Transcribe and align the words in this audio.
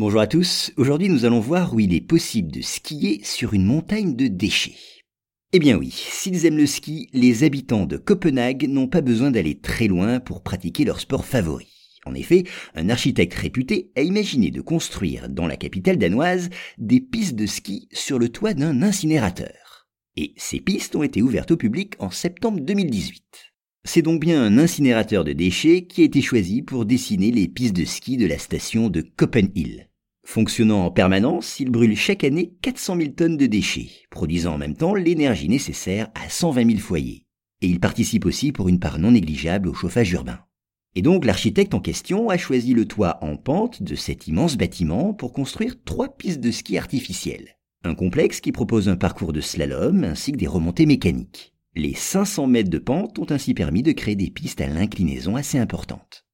Bonjour 0.00 0.22
à 0.22 0.26
tous, 0.26 0.72
aujourd'hui 0.78 1.10
nous 1.10 1.26
allons 1.26 1.40
voir 1.40 1.74
où 1.74 1.80
il 1.80 1.92
est 1.92 2.00
possible 2.00 2.50
de 2.50 2.62
skier 2.62 3.20
sur 3.22 3.52
une 3.52 3.66
montagne 3.66 4.16
de 4.16 4.28
déchets. 4.28 4.78
Eh 5.52 5.58
bien 5.58 5.76
oui, 5.76 5.90
s'ils 5.90 6.46
aiment 6.46 6.56
le 6.56 6.64
ski, 6.64 7.10
les 7.12 7.44
habitants 7.44 7.84
de 7.84 7.98
Copenhague 7.98 8.66
n'ont 8.66 8.88
pas 8.88 9.02
besoin 9.02 9.30
d'aller 9.30 9.60
très 9.60 9.88
loin 9.88 10.18
pour 10.18 10.42
pratiquer 10.42 10.86
leur 10.86 11.00
sport 11.00 11.26
favori. 11.26 11.68
En 12.06 12.14
effet, 12.14 12.44
un 12.74 12.88
architecte 12.88 13.34
réputé 13.34 13.90
a 13.94 14.00
imaginé 14.00 14.50
de 14.50 14.62
construire 14.62 15.28
dans 15.28 15.46
la 15.46 15.58
capitale 15.58 15.98
danoise 15.98 16.48
des 16.78 17.02
pistes 17.02 17.36
de 17.36 17.44
ski 17.44 17.86
sur 17.92 18.18
le 18.18 18.30
toit 18.30 18.54
d'un 18.54 18.82
incinérateur. 18.82 19.86
Et 20.16 20.32
ces 20.38 20.60
pistes 20.60 20.96
ont 20.96 21.02
été 21.02 21.20
ouvertes 21.20 21.50
au 21.50 21.58
public 21.58 21.92
en 21.98 22.10
septembre 22.10 22.60
2018. 22.60 23.22
C'est 23.84 24.00
donc 24.00 24.20
bien 24.20 24.42
un 24.42 24.56
incinérateur 24.56 25.24
de 25.24 25.34
déchets 25.34 25.84
qui 25.84 26.00
a 26.00 26.04
été 26.06 26.22
choisi 26.22 26.62
pour 26.62 26.86
dessiner 26.86 27.30
les 27.30 27.48
pistes 27.48 27.76
de 27.76 27.84
ski 27.84 28.16
de 28.16 28.26
la 28.26 28.38
station 28.38 28.88
de 28.88 29.02
Copenhill. 29.02 29.89
Fonctionnant 30.30 30.84
en 30.84 30.92
permanence, 30.92 31.58
il 31.58 31.72
brûle 31.72 31.96
chaque 31.96 32.22
année 32.22 32.54
400 32.62 32.96
000 32.98 33.08
tonnes 33.16 33.36
de 33.36 33.46
déchets, 33.46 33.88
produisant 34.10 34.54
en 34.54 34.58
même 34.58 34.76
temps 34.76 34.94
l'énergie 34.94 35.48
nécessaire 35.48 36.08
à 36.14 36.28
120 36.28 36.68
000 36.68 36.78
foyers. 36.78 37.24
Et 37.62 37.66
il 37.66 37.80
participe 37.80 38.26
aussi 38.26 38.52
pour 38.52 38.68
une 38.68 38.78
part 38.78 39.00
non 39.00 39.10
négligeable 39.10 39.66
au 39.66 39.74
chauffage 39.74 40.12
urbain. 40.12 40.38
Et 40.94 41.02
donc 41.02 41.24
l'architecte 41.24 41.74
en 41.74 41.80
question 41.80 42.30
a 42.30 42.38
choisi 42.38 42.74
le 42.74 42.84
toit 42.84 43.18
en 43.22 43.36
pente 43.36 43.82
de 43.82 43.96
cet 43.96 44.28
immense 44.28 44.56
bâtiment 44.56 45.14
pour 45.14 45.32
construire 45.32 45.74
trois 45.84 46.16
pistes 46.16 46.38
de 46.38 46.52
ski 46.52 46.78
artificielles. 46.78 47.56
Un 47.82 47.96
complexe 47.96 48.40
qui 48.40 48.52
propose 48.52 48.88
un 48.88 48.96
parcours 48.96 49.32
de 49.32 49.40
slalom 49.40 50.04
ainsi 50.04 50.30
que 50.30 50.36
des 50.36 50.46
remontées 50.46 50.86
mécaniques. 50.86 51.54
Les 51.74 51.94
500 51.94 52.46
mètres 52.46 52.70
de 52.70 52.78
pente 52.78 53.18
ont 53.18 53.26
ainsi 53.30 53.52
permis 53.52 53.82
de 53.82 53.90
créer 53.90 54.14
des 54.14 54.30
pistes 54.30 54.60
à 54.60 54.68
l'inclinaison 54.68 55.34
assez 55.34 55.58
importante. 55.58 56.24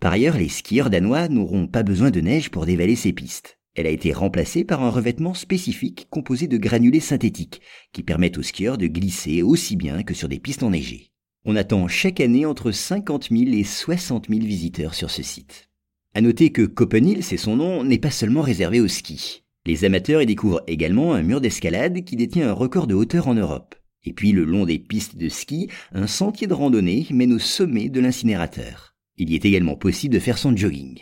Par 0.00 0.14
ailleurs, 0.14 0.38
les 0.38 0.48
skieurs 0.48 0.88
danois 0.88 1.28
n'auront 1.28 1.66
pas 1.66 1.82
besoin 1.82 2.10
de 2.10 2.22
neige 2.22 2.50
pour 2.50 2.64
dévaler 2.64 2.96
ces 2.96 3.12
pistes. 3.12 3.58
Elle 3.74 3.86
a 3.86 3.90
été 3.90 4.14
remplacée 4.14 4.64
par 4.64 4.82
un 4.82 4.88
revêtement 4.88 5.34
spécifique 5.34 6.06
composé 6.08 6.48
de 6.48 6.56
granulés 6.56 7.00
synthétiques 7.00 7.60
qui 7.92 8.02
permettent 8.02 8.38
aux 8.38 8.42
skieurs 8.42 8.78
de 8.78 8.86
glisser 8.86 9.42
aussi 9.42 9.76
bien 9.76 10.02
que 10.02 10.14
sur 10.14 10.28
des 10.28 10.40
pistes 10.40 10.62
enneigées. 10.62 11.10
On 11.44 11.54
attend 11.54 11.86
chaque 11.86 12.20
année 12.20 12.46
entre 12.46 12.72
50 12.72 13.28
000 13.30 13.52
et 13.52 13.62
60 13.62 14.28
000 14.28 14.40
visiteurs 14.40 14.94
sur 14.94 15.10
ce 15.10 15.22
site. 15.22 15.68
À 16.14 16.22
noter 16.22 16.50
que 16.50 16.62
Copenhill, 16.62 17.22
c'est 17.22 17.36
son 17.36 17.56
nom, 17.56 17.84
n'est 17.84 17.98
pas 17.98 18.10
seulement 18.10 18.42
réservé 18.42 18.80
au 18.80 18.88
ski. 18.88 19.44
Les 19.66 19.84
amateurs 19.84 20.22
y 20.22 20.26
découvrent 20.26 20.62
également 20.66 21.12
un 21.12 21.22
mur 21.22 21.42
d'escalade 21.42 22.04
qui 22.04 22.16
détient 22.16 22.48
un 22.48 22.54
record 22.54 22.86
de 22.86 22.94
hauteur 22.94 23.28
en 23.28 23.34
Europe. 23.34 23.74
Et 24.04 24.14
puis 24.14 24.32
le 24.32 24.44
long 24.44 24.64
des 24.64 24.78
pistes 24.78 25.16
de 25.16 25.28
ski, 25.28 25.68
un 25.92 26.06
sentier 26.06 26.46
de 26.46 26.54
randonnée 26.54 27.06
mène 27.10 27.34
au 27.34 27.38
sommet 27.38 27.90
de 27.90 28.00
l'incinérateur. 28.00 28.89
Il 29.20 29.28
y 29.28 29.34
est 29.34 29.44
également 29.44 29.76
possible 29.76 30.14
de 30.14 30.18
faire 30.18 30.38
son 30.38 30.56
jogging. 30.56 30.98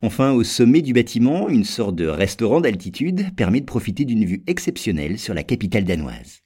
Enfin, 0.00 0.30
au 0.30 0.44
sommet 0.44 0.82
du 0.82 0.92
bâtiment, 0.92 1.48
une 1.48 1.64
sorte 1.64 1.96
de 1.96 2.06
restaurant 2.06 2.60
d'altitude 2.60 3.34
permet 3.34 3.60
de 3.60 3.66
profiter 3.66 4.04
d'une 4.04 4.24
vue 4.24 4.44
exceptionnelle 4.46 5.18
sur 5.18 5.34
la 5.34 5.42
capitale 5.42 5.84
danoise. 5.84 6.45